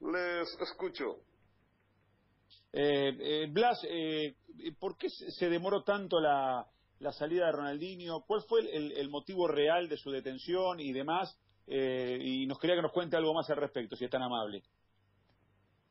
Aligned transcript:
Les 0.00 0.48
escucho. 0.60 1.16
Eh, 2.72 3.16
eh, 3.18 3.46
Blas, 3.50 3.80
eh, 3.88 4.34
¿por 4.78 4.96
qué 4.96 5.08
se 5.08 5.48
demoró 5.48 5.82
tanto 5.82 6.20
la, 6.20 6.66
la 6.98 7.12
salida 7.12 7.46
de 7.46 7.52
Ronaldinho? 7.52 8.20
¿Cuál 8.26 8.42
fue 8.48 8.60
el, 8.60 8.92
el, 8.92 9.08
motivo 9.08 9.48
real 9.48 9.88
de 9.88 9.96
su 9.96 10.10
detención 10.10 10.80
y 10.80 10.92
demás? 10.92 11.38
Eh, 11.66 12.18
y 12.20 12.46
nos 12.46 12.58
quería 12.58 12.76
que 12.76 12.82
nos 12.82 12.92
cuente 12.92 13.16
algo 13.16 13.34
más 13.34 13.48
al 13.50 13.56
respecto, 13.56 13.96
si 13.96 14.04
es 14.04 14.10
tan 14.10 14.22
amable. 14.22 14.62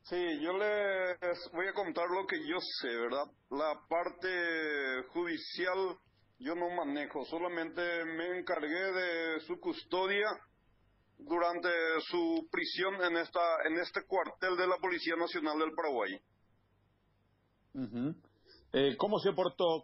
Sí, 0.04 0.40
yo 0.40 0.56
les 0.56 1.52
voy 1.52 1.68
a 1.68 1.74
contar 1.74 2.06
lo 2.10 2.28
que 2.28 2.38
yo 2.48 2.58
sé, 2.60 2.90
¿verdad? 2.90 3.26
La 3.50 3.74
parte 3.90 5.04
judicial 5.10 5.98
yo 6.38 6.54
no 6.54 6.70
manejo, 6.70 7.26
solamente 7.26 7.82
me 8.06 8.38
encargué 8.38 8.92
de 8.92 9.40
su 9.42 9.60
custodia 9.60 10.28
durante 11.18 11.70
su 12.10 12.48
prisión 12.52 12.96
en 13.04 13.18
esta 13.18 13.40
en 13.66 13.78
este 13.80 14.06
cuartel 14.06 14.56
de 14.58 14.68
la 14.68 14.78
Policía 14.78 15.16
Nacional 15.16 15.60
del 15.60 15.72
Paraguay. 15.74 16.20
eh, 18.74 18.96
¿Cómo 18.98 19.20
se 19.20 19.34
portó? 19.34 19.84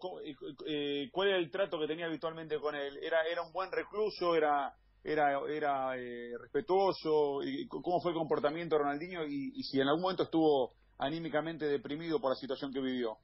Eh, 0.66 1.10
¿Cuál 1.12 1.30
era 1.30 1.38
el 1.38 1.52
trato 1.52 1.80
que 1.80 1.88
tenía 1.88 2.06
habitualmente 2.06 2.60
con 2.60 2.76
él? 2.76 2.98
¿Era 3.02 3.26
era 3.32 3.42
un 3.42 3.52
buen 3.52 3.72
recluso? 3.72 4.36
¿Era 4.36 4.74
era 5.04 5.40
era 5.50 5.98
eh, 5.98 6.38
respetuoso? 6.40 7.44
¿Y 7.44 7.68
¿Cómo 7.68 8.02
fue 8.02 8.12
el 8.12 8.18
comportamiento 8.18 8.76
de 8.76 8.84
Ronaldinho? 8.84 9.26
Y 9.26 9.64
si 9.64 9.80
en 9.80 9.88
algún 9.88 10.04
momento 10.04 10.24
estuvo 10.24 10.74
anímicamente 10.98 11.66
deprimido 11.66 12.20
por 12.20 12.32
la 12.32 12.36
situación 12.36 12.72
que 12.72 12.80
vivió. 12.80 13.18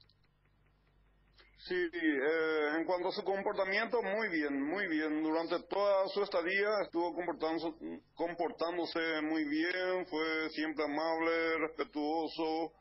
Sí, 1.68 1.74
eh, 1.74 2.76
en 2.78 2.86
cuanto 2.86 3.08
a 3.08 3.12
su 3.12 3.22
comportamiento, 3.22 4.00
muy 4.02 4.28
bien, 4.30 4.58
muy 4.58 4.86
bien. 4.88 5.22
Durante 5.22 5.60
toda 5.64 6.08
su 6.08 6.22
estadía 6.22 6.80
estuvo 6.82 7.14
comportándose, 7.14 7.76
comportándose 8.14 9.20
muy 9.20 9.44
bien, 9.44 10.06
fue 10.06 10.48
siempre 10.48 10.84
amable, 10.84 11.58
respetuoso, 11.58 12.72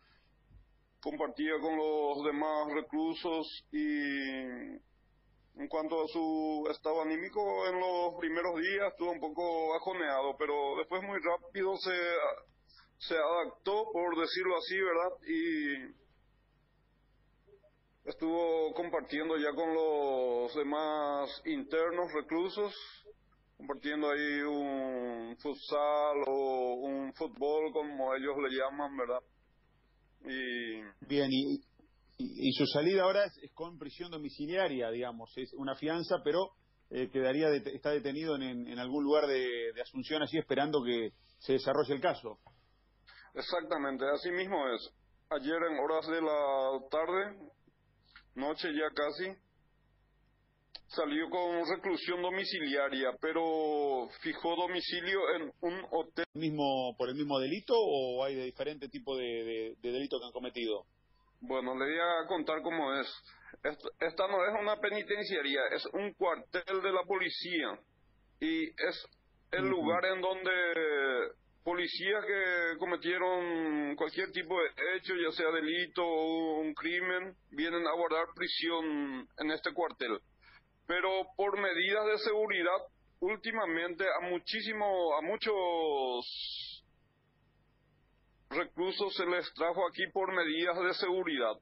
compartía 1.02 1.60
con 1.60 1.76
los 1.76 2.24
demás 2.24 2.72
reclusos 2.76 3.66
y 3.74 3.90
en 5.60 5.68
cuanto 5.68 6.06
a 6.06 6.08
su 6.08 6.66
estado 6.72 7.02
anímico, 7.02 7.68
en 7.68 7.82
los 7.82 8.16
primeros 8.22 8.56
días 8.56 8.94
estuvo 8.94 9.12
un 9.12 9.20
poco 9.20 9.76
ajoneado, 9.76 10.38
pero 10.40 10.78
después 10.78 11.04
muy 11.04 11.20
rápido 11.20 11.76
se, 11.76 11.98
se 13.00 13.16
adaptó, 13.16 13.92
por 13.92 14.18
decirlo 14.18 14.56
así, 14.56 14.80
¿verdad? 14.80 15.12
Y 15.28 16.07
estuvo 18.08 18.74
compartiendo 18.74 19.38
ya 19.38 19.54
con 19.54 19.74
los 19.74 20.56
demás 20.56 21.30
internos 21.46 22.12
reclusos, 22.14 22.74
compartiendo 23.58 24.10
ahí 24.10 24.42
un 24.42 25.36
futsal 25.38 26.24
o 26.26 26.76
un 26.76 27.14
fútbol, 27.14 27.74
como 27.74 28.16
ellos 28.16 28.36
le 28.38 28.58
llaman, 28.58 28.96
¿verdad? 28.96 29.20
Y... 30.26 31.06
Bien, 31.06 31.30
y, 31.30 31.62
y, 32.18 32.52
su 32.54 32.66
salida 32.66 33.04
ahora 33.04 33.26
es, 33.26 33.52
con 33.54 33.78
prisión 33.78 34.10
domiciliaria, 34.10 34.90
digamos, 34.90 35.32
es 35.38 35.54
una 35.54 35.76
fianza, 35.76 36.22
pero 36.24 36.52
eh, 36.90 37.10
quedaría 37.12 37.54
está 37.54 37.92
detenido 37.92 38.36
en, 38.36 38.68
en, 38.68 38.80
algún 38.80 39.04
lugar 39.04 39.28
de, 39.28 39.74
de 39.74 39.82
Asunción, 39.82 40.24
así 40.24 40.38
esperando 40.38 40.82
que 40.84 41.12
se 41.40 41.54
desarrolle 41.54 41.94
el 41.94 42.02
caso. 42.02 42.40
Exactamente, 43.34 44.06
así 44.14 44.32
mismo 44.32 44.68
es. 44.70 44.94
Ayer 45.30 45.58
en 45.70 45.78
horas 45.78 46.08
de 46.08 46.22
la 46.22 46.80
tarde 46.90 47.57
noche 48.38 48.70
ya 48.74 48.90
casi, 48.94 49.34
salió 50.88 51.30
con 51.30 51.68
reclusión 51.68 52.22
domiciliaria, 52.22 53.12
pero 53.20 54.08
fijó 54.22 54.56
domicilio 54.56 55.20
en 55.36 55.52
un 55.62 55.86
hotel. 55.92 56.26
¿Mismo, 56.34 56.96
¿Por 56.98 57.10
el 57.10 57.16
mismo 57.16 57.40
delito 57.40 57.74
o 57.78 58.24
hay 58.24 58.36
de 58.36 58.46
diferente 58.46 58.88
tipo 58.88 59.18
de, 59.18 59.76
de, 59.82 59.92
delito 59.92 60.20
que 60.20 60.26
han 60.26 60.32
cometido? 60.32 60.86
Bueno, 61.42 61.76
le 61.78 61.86
voy 61.86 62.00
a 62.00 62.28
contar 62.28 62.62
cómo 62.62 62.94
es. 62.94 63.08
Esta, 64.00 64.28
no 64.28 64.46
es 64.46 64.62
una 64.62 64.80
penitenciaría, 64.80 65.62
es 65.72 65.86
un 65.94 66.14
cuartel 66.14 66.82
de 66.82 66.92
la 66.92 67.04
policía 67.04 67.80
y 68.40 68.68
es 68.70 69.08
el 69.52 69.68
lugar 69.68 70.06
en 70.06 70.22
donde 70.22 70.52
policías 71.68 72.24
que 72.24 72.78
cometieron 72.80 73.94
cualquier 73.98 74.32
tipo 74.32 74.56
de 74.58 74.96
hecho, 74.96 75.14
ya 75.16 75.30
sea 75.34 75.52
delito 75.52 76.02
o 76.02 76.62
un 76.62 76.74
crimen, 76.74 77.36
vienen 77.52 77.86
a 77.86 77.92
guardar 77.92 78.28
prisión 78.34 79.28
en 79.38 79.52
este 79.52 79.74
cuartel. 79.74 80.18
Pero 80.88 81.10
por 81.36 81.60
medidas 81.60 82.06
de 82.06 82.20
seguridad, 82.20 82.80
últimamente 83.20 84.06
a 84.06 84.30
muchísimo, 84.30 85.14
a 85.18 85.22
muchos 85.24 86.86
reclusos 88.50 89.14
se 89.14 89.26
les 89.26 89.54
trajo 89.54 89.86
aquí 89.90 90.08
por 90.14 90.34
medidas 90.34 90.80
de 90.80 90.94
seguridad. 90.94 91.58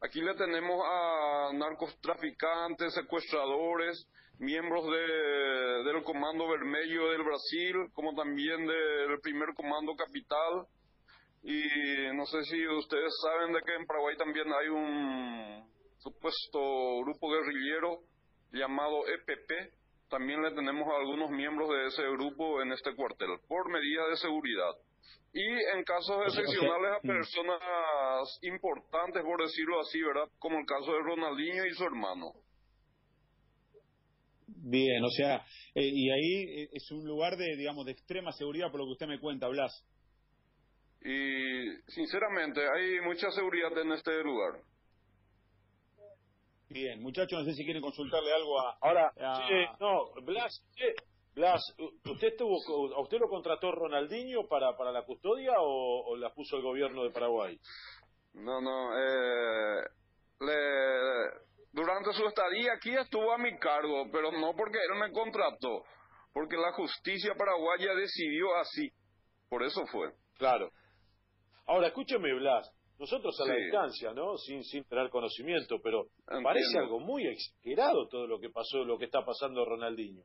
Aquí 0.00 0.20
le 0.20 0.36
tenemos 0.36 0.80
a 0.86 1.50
narcotraficantes, 1.54 2.94
secuestradores, 2.94 4.06
miembros 4.40 4.86
de, 4.86 5.84
del 5.84 6.02
Comando 6.02 6.48
Vermelho 6.48 7.10
del 7.10 7.22
Brasil, 7.22 7.76
como 7.92 8.14
también 8.14 8.66
del 8.66 9.20
primer 9.22 9.54
Comando 9.54 9.94
Capital. 9.94 10.66
Y 11.42 12.14
no 12.14 12.26
sé 12.26 12.42
si 12.44 12.66
ustedes 12.66 13.12
saben 13.22 13.52
de 13.52 13.60
que 13.60 13.74
en 13.74 13.86
Paraguay 13.86 14.16
también 14.16 14.46
hay 14.52 14.68
un 14.68 15.70
supuesto 15.98 16.58
grupo 17.04 17.30
guerrillero 17.30 18.00
llamado 18.52 19.06
EPP. 19.06 19.74
También 20.08 20.42
le 20.42 20.50
tenemos 20.52 20.88
a 20.88 20.96
algunos 20.96 21.30
miembros 21.30 21.68
de 21.70 21.86
ese 21.86 22.02
grupo 22.02 22.62
en 22.62 22.72
este 22.72 22.94
cuartel, 22.96 23.28
por 23.46 23.70
medida 23.70 24.08
de 24.08 24.16
seguridad. 24.16 24.72
Y 25.32 25.46
en 25.76 25.84
casos 25.84 26.16
excepcionales 26.26 26.96
a 26.96 26.98
mm. 27.02 27.06
personas 27.06 28.38
importantes, 28.42 29.22
por 29.22 29.40
decirlo 29.40 29.80
así, 29.80 30.02
¿verdad? 30.02 30.28
Como 30.38 30.58
el 30.58 30.66
caso 30.66 30.92
de 30.92 31.02
Ronaldinho 31.02 31.66
y 31.66 31.74
su 31.74 31.84
hermano. 31.84 32.32
Bien, 34.62 35.02
o 35.02 35.10
sea, 35.10 35.36
eh, 35.74 35.90
y 35.90 36.10
ahí 36.10 36.62
eh, 36.62 36.68
es 36.72 36.90
un 36.90 37.04
lugar 37.04 37.36
de, 37.36 37.56
digamos, 37.56 37.86
de 37.86 37.92
extrema 37.92 38.30
seguridad 38.32 38.70
por 38.70 38.80
lo 38.80 38.86
que 38.86 38.92
usted 38.92 39.06
me 39.06 39.18
cuenta, 39.18 39.48
Blas. 39.48 39.72
Y 41.02 41.64
sinceramente, 41.88 42.60
hay 42.60 43.00
mucha 43.00 43.30
seguridad 43.30 43.76
en 43.78 43.92
este 43.92 44.22
lugar. 44.22 44.60
Bien, 46.68 47.00
muchachos, 47.02 47.38
no 47.38 47.44
sé 47.44 47.54
si 47.54 47.64
quieren 47.64 47.82
consultarle 47.82 48.32
algo 48.32 48.60
a... 48.60 48.76
Ahora, 48.82 49.12
no, 49.80 50.12
Blas, 50.22 50.62
Blas, 51.34 51.62
¿usted 52.04 52.36
tuvo, 52.36 52.94
¿a 52.94 53.00
usted 53.00 53.18
lo 53.18 53.28
contrató 53.28 53.72
Ronaldinho 53.72 54.46
para, 54.46 54.76
para 54.76 54.92
la 54.92 55.04
custodia 55.04 55.52
o, 55.58 56.10
o 56.10 56.16
la 56.16 56.34
puso 56.34 56.56
el 56.58 56.62
gobierno 56.62 57.02
de 57.02 57.10
Paraguay? 57.10 57.58
No, 58.34 58.60
no, 58.60 58.92
eh, 58.96 59.82
le, 60.40 61.40
durante 62.00 62.18
su 62.18 62.26
estadía 62.26 62.72
aquí 62.74 62.94
estuvo 62.96 63.32
a 63.32 63.38
mi 63.38 63.56
cargo, 63.58 64.06
pero 64.10 64.32
no 64.32 64.54
porque 64.56 64.78
él 64.78 64.98
me 64.98 65.12
contrató, 65.12 65.84
porque 66.32 66.56
la 66.56 66.72
justicia 66.72 67.34
paraguaya 67.36 67.94
decidió 67.94 68.54
así. 68.56 68.90
Por 69.48 69.62
eso 69.62 69.84
fue. 69.86 70.12
Claro. 70.38 70.70
Ahora, 71.66 71.88
escúcheme, 71.88 72.32
Blas. 72.34 72.70
Nosotros 72.98 73.34
a 73.40 73.48
la 73.48 73.54
distancia, 73.54 74.12
¿no? 74.12 74.36
Sin, 74.36 74.62
sin 74.62 74.84
tener 74.84 75.08
conocimiento, 75.08 75.80
pero 75.82 76.04
parece 76.42 76.78
algo 76.78 77.00
muy 77.00 77.26
exagerado 77.26 78.06
todo 78.08 78.26
lo 78.26 78.38
que 78.38 78.50
pasó, 78.50 78.84
lo 78.84 78.98
que 78.98 79.06
está 79.06 79.24
pasando 79.24 79.64
Ronaldinho. 79.64 80.22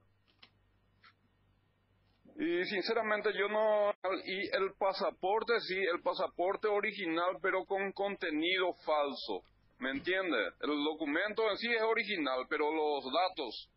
Y 2.37 2.65
sinceramente 2.65 3.31
yo 3.33 3.47
no... 3.47 3.91
Y 4.25 4.39
el 4.57 4.73
pasaporte, 4.77 5.53
sí, 5.61 5.77
el 5.77 6.01
pasaporte 6.01 6.67
original, 6.67 7.37
pero 7.41 7.63
con 7.63 7.93
contenido 7.93 8.73
falso. 8.85 9.43
¿Me 9.79 9.91
entiende? 9.91 10.37
El 10.61 10.83
documento 10.83 11.49
en 11.49 11.57
sí 11.57 11.67
es 11.71 11.81
original, 11.81 12.45
pero 12.49 12.71
los 12.71 13.03
datos 13.11 13.69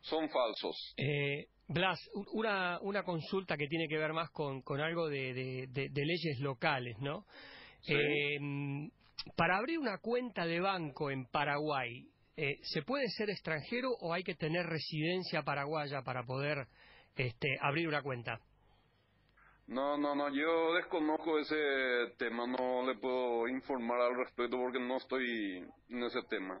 son 0.00 0.28
falsos. 0.28 0.94
Eh, 0.96 1.46
Blas, 1.68 1.98
una, 2.32 2.78
una 2.80 3.02
consulta 3.02 3.56
que 3.56 3.66
tiene 3.66 3.88
que 3.88 3.98
ver 3.98 4.12
más 4.12 4.30
con, 4.30 4.62
con 4.62 4.80
algo 4.80 5.08
de, 5.08 5.66
de, 5.68 6.04
leyes 6.04 6.38
locales, 6.38 6.96
¿no? 7.00 7.26
Eh, 7.88 8.38
para 9.34 9.56
abrir 9.56 9.78
una 9.78 9.98
cuenta 9.98 10.46
de 10.46 10.60
banco 10.60 11.10
en 11.10 11.26
Paraguay, 11.26 12.08
eh, 12.36 12.58
¿se 12.62 12.82
puede 12.82 13.08
ser 13.08 13.30
extranjero 13.30 13.90
o 14.00 14.12
hay 14.12 14.22
que 14.22 14.34
tener 14.34 14.66
residencia 14.66 15.42
paraguaya 15.42 16.02
para 16.02 16.22
poder 16.24 16.68
este, 17.16 17.48
abrir 17.60 17.88
una 17.88 18.02
cuenta? 18.02 18.40
No, 19.68 19.96
no, 19.98 20.14
no, 20.14 20.28
yo 20.32 20.74
desconozco 20.74 21.38
ese 21.38 22.14
tema, 22.18 22.46
no 22.46 22.86
le 22.86 22.98
puedo 22.98 23.48
informar 23.48 24.00
al 24.00 24.16
respecto 24.16 24.56
porque 24.56 24.78
no 24.78 24.96
estoy 24.96 25.66
en 25.88 26.02
ese 26.04 26.22
tema. 26.30 26.60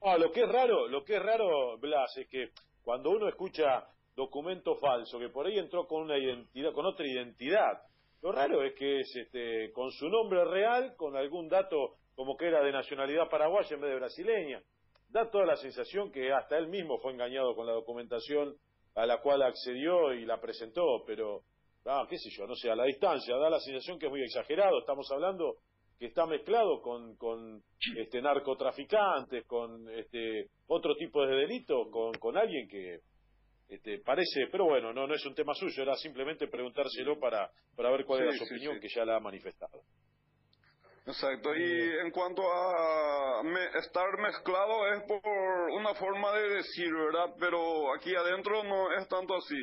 Ah, 0.00 0.16
lo 0.16 0.32
que 0.32 0.40
es 0.40 0.48
raro, 0.48 0.88
lo 0.88 1.04
que 1.04 1.16
es 1.16 1.22
raro, 1.22 1.78
Blas, 1.78 2.16
es 2.16 2.26
que 2.28 2.48
cuando 2.82 3.10
uno 3.10 3.28
escucha 3.28 3.86
documento 4.16 4.76
falso, 4.76 5.18
que 5.18 5.28
por 5.28 5.46
ahí 5.46 5.58
entró 5.58 5.86
con 5.86 6.02
una 6.02 6.16
identidad, 6.16 6.72
con 6.72 6.86
otra 6.86 7.06
identidad, 7.06 7.82
lo 8.22 8.32
raro 8.32 8.62
es 8.62 8.74
que 8.74 9.00
es 9.00 9.14
este, 9.14 9.72
con 9.72 9.90
su 9.90 10.08
nombre 10.08 10.44
real, 10.44 10.94
con 10.96 11.16
algún 11.16 11.48
dato 11.48 11.96
como 12.14 12.36
que 12.36 12.46
era 12.46 12.62
de 12.62 12.72
nacionalidad 12.72 13.28
paraguaya 13.28 13.74
en 13.74 13.80
vez 13.80 13.90
de 13.90 13.96
brasileña. 13.96 14.62
Da 15.08 15.30
toda 15.30 15.44
la 15.44 15.56
sensación 15.56 16.10
que 16.10 16.32
hasta 16.32 16.56
él 16.56 16.68
mismo 16.68 16.98
fue 16.98 17.12
engañado 17.12 17.54
con 17.54 17.66
la 17.66 17.72
documentación 17.72 18.56
a 18.94 19.06
la 19.06 19.20
cual 19.20 19.42
accedió 19.42 20.12
y 20.12 20.24
la 20.24 20.40
presentó, 20.40 21.02
pero 21.06 21.42
ah, 21.86 22.06
qué 22.08 22.18
sé 22.18 22.30
yo, 22.30 22.46
no 22.46 22.54
sé, 22.54 22.70
a 22.70 22.76
la 22.76 22.84
distancia, 22.84 23.36
da 23.36 23.50
la 23.50 23.60
sensación 23.60 23.98
que 23.98 24.06
es 24.06 24.12
muy 24.12 24.22
exagerado. 24.22 24.78
Estamos 24.78 25.10
hablando 25.10 25.56
que 25.98 26.06
está 26.06 26.26
mezclado 26.26 26.80
con, 26.82 27.16
con 27.16 27.62
este 27.96 28.20
narcotraficantes, 28.20 29.46
con 29.46 29.88
este 29.90 30.48
otro 30.66 30.94
tipo 30.96 31.24
de 31.24 31.36
delito, 31.36 31.90
con, 31.90 32.12
con 32.14 32.36
alguien 32.36 32.68
que 32.68 33.00
este, 33.68 33.98
parece, 34.00 34.48
pero 34.50 34.64
bueno, 34.66 34.92
no 34.92 35.06
no 35.06 35.14
es 35.14 35.24
un 35.24 35.34
tema 35.34 35.54
suyo, 35.54 35.82
era 35.82 35.94
simplemente 35.94 36.46
preguntárselo 36.48 37.18
para, 37.18 37.50
para 37.74 37.90
ver 37.90 38.04
cuál 38.04 38.22
era 38.22 38.32
su 38.32 38.44
opinión, 38.44 38.78
que 38.80 38.88
ya 38.88 39.04
la 39.04 39.16
ha 39.16 39.20
manifestado. 39.20 39.80
Exacto, 41.04 41.54
y 41.56 41.98
en 42.00 42.12
cuanto 42.12 42.42
a 42.42 43.42
estar 43.74 44.18
mezclado 44.18 44.86
es 44.94 45.02
por 45.02 45.70
una 45.72 45.94
forma 45.94 46.32
de 46.32 46.48
decir, 46.48 46.94
¿verdad? 46.94 47.34
Pero 47.40 47.92
aquí 47.94 48.14
adentro 48.14 48.62
no 48.62 48.92
es 48.92 49.08
tanto 49.08 49.34
así. 49.34 49.56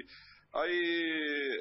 Hay 0.51 1.59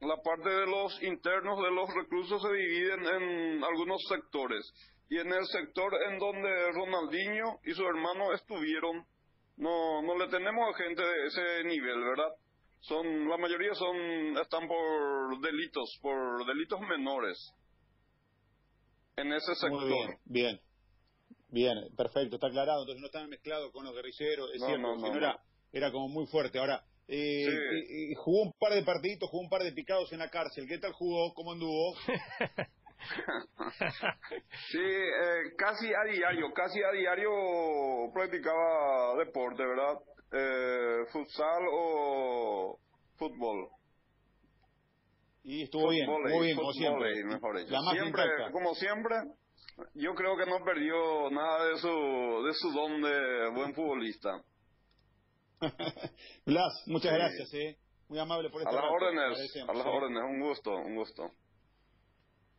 la 0.00 0.16
parte 0.22 0.48
de 0.48 0.66
los 0.66 1.02
internos 1.02 1.58
de 1.62 1.70
los 1.70 1.88
reclusos 1.94 2.42
se 2.42 2.52
dividen 2.52 3.06
en 3.06 3.64
algunos 3.64 4.02
sectores. 4.08 4.72
Y 5.08 5.18
en 5.18 5.32
el 5.32 5.46
sector 5.46 5.92
en 6.08 6.18
donde 6.18 6.72
Ronaldinho 6.72 7.60
y 7.64 7.72
su 7.72 7.84
hermano 7.84 8.32
estuvieron, 8.32 9.06
no, 9.56 10.02
no 10.02 10.18
le 10.18 10.28
tenemos 10.28 10.68
a 10.68 10.78
gente 10.82 11.02
de 11.02 11.26
ese 11.26 11.64
nivel, 11.64 12.02
¿verdad? 12.02 12.32
Son, 12.80 13.28
la 13.28 13.36
mayoría 13.36 13.72
son, 13.74 13.96
están 14.36 14.66
por 14.68 15.40
delitos, 15.40 15.98
por 16.02 16.44
delitos 16.44 16.80
menores. 16.80 17.54
En 19.16 19.32
ese 19.32 19.54
sector. 19.54 19.80
Muy 19.80 20.18
bien, 20.26 20.60
bien, 21.48 21.88
perfecto, 21.96 22.36
está 22.36 22.48
aclarado. 22.48 22.82
Entonces 22.82 23.00
no 23.00 23.06
están 23.06 23.30
mezclados 23.30 23.72
con 23.72 23.84
los 23.84 23.94
guerrilleros, 23.94 24.50
es 24.52 24.60
cierto, 24.62 24.78
no, 24.78 24.96
no, 24.96 25.16
era, 25.16 25.42
era 25.72 25.90
como 25.90 26.08
muy 26.08 26.26
fuerte. 26.26 26.58
Ahora, 26.58 26.84
eh, 27.08 28.14
jugó 28.16 28.42
un 28.42 28.52
par 28.58 28.74
de 28.74 28.82
partiditos, 28.82 29.30
jugó 29.30 29.44
un 29.44 29.48
par 29.48 29.62
de 29.62 29.72
picados 29.72 30.12
en 30.12 30.18
la 30.18 30.28
cárcel. 30.28 30.68
¿Qué 30.68 30.76
tal 30.78 30.92
jugó? 30.92 31.32
¿Cómo 31.32 31.52
anduvo? 31.52 31.94
sí, 34.70 34.80
eh, 34.80 35.54
casi 35.56 35.94
a 35.94 36.04
diario, 36.12 36.52
casi 36.52 36.82
a 36.82 36.90
diario 36.90 37.30
practicaba 38.12 39.16
deporte, 39.16 39.64
¿verdad? 39.64 39.98
Eh, 40.32 41.06
futsal 41.10 41.62
o 41.72 42.78
fútbol. 43.16 43.70
Y 45.48 45.62
estuvo 45.62 45.90
bien, 45.90 46.10
muy 46.10 46.46
bien, 46.46 46.56
como 46.56 46.72
siempre. 46.72 47.14
siempre, 47.14 48.24
como 48.50 48.74
siempre, 48.74 49.14
yo 49.94 50.12
creo 50.16 50.36
que 50.36 50.44
no 50.44 50.64
perdió 50.64 51.30
nada 51.30 51.68
de 51.68 51.76
su, 51.78 51.88
de 51.88 52.52
su 52.52 52.72
don 52.72 53.00
de 53.00 53.50
buen 53.54 53.72
futbolista. 53.72 54.42
Blas, 56.46 56.82
muchas 56.86 57.14
gracias, 57.14 57.54
¿eh? 57.54 57.78
Muy 58.08 58.18
amable 58.18 58.50
por 58.50 58.60
esta 58.60 58.70
A 58.70 58.82
las 58.82 58.90
órdenes, 58.90 59.56
a 59.68 59.72
las 59.72 59.86
órdenes, 59.86 60.22
un 60.24 60.40
gusto, 60.40 60.74
un 60.74 60.96
gusto. 60.96 61.30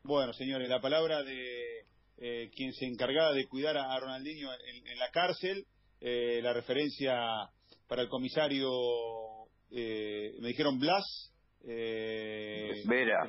Bueno, 0.04 0.32
señores, 0.32 0.70
la 0.70 0.80
palabra 0.80 1.24
de 1.24 1.86
eh, 2.20 2.50
quien 2.56 2.72
se 2.72 2.86
encargaba 2.86 3.34
de 3.34 3.50
cuidar 3.50 3.78
a 3.78 4.00
Ronaldinho 4.00 4.50
en, 4.54 4.98
la 4.98 5.12
cárcel, 5.12 5.66
eh, 6.00 6.40
la 6.42 6.54
referencia 6.54 7.20
para 7.90 8.02
el 8.02 8.08
comisario, 8.08 8.70
eh, 9.72 10.36
me 10.40 10.48
dijeron 10.48 10.80
Blas. 10.80 11.34
Eh, 11.66 12.82
Vera. 12.86 13.26